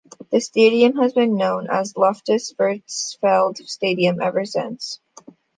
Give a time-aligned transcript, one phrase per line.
[0.31, 4.99] The stadium has been known as Loftus Versfeld Stadium ever since.